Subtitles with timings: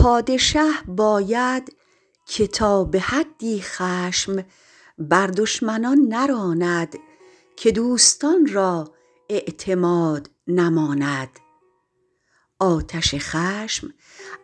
[0.00, 1.76] پادشه باید
[2.26, 4.44] که تا به حدی خشم
[4.98, 6.96] بر دشمنان نراند
[7.56, 8.94] که دوستان را
[9.28, 11.28] اعتماد نماند.
[12.58, 13.94] آتش خشم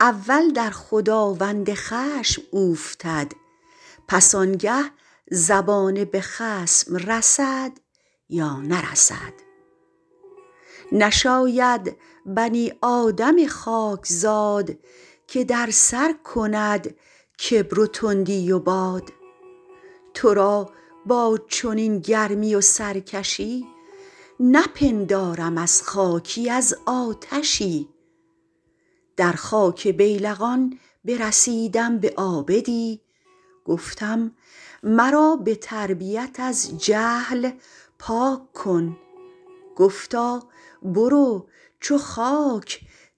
[0.00, 3.32] اول در خداوند خشم اوفتد
[4.08, 4.84] پس آنگه
[5.30, 7.72] زبانه به خصم رسد
[8.28, 9.32] یا نرسد.
[10.92, 11.96] نشاید
[12.26, 14.70] بنی آدم خاکزاد
[15.32, 16.94] که در سر کند
[17.50, 19.12] کبر و تندی و باد.
[20.14, 20.70] تو را
[21.06, 23.66] با چنین گرمی و سرکشی
[24.40, 27.88] نپندارم از خاکی از آتشی.
[29.16, 33.00] در خاک بیلقان برسیدم به عابدی
[33.64, 34.32] گفتم
[34.82, 37.50] مرا به تربیت از جهل
[37.98, 38.98] پاک کن.
[39.76, 40.42] گفتا
[40.82, 41.48] برو
[41.80, 42.80] چو خاک